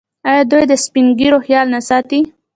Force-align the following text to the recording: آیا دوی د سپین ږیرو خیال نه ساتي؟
آیا 0.29 0.43
دوی 0.51 0.63
د 0.67 0.73
سپین 0.85 1.07
ږیرو 1.19 1.39
خیال 1.45 1.67
نه 1.75 1.79
ساتي؟ 1.89 2.19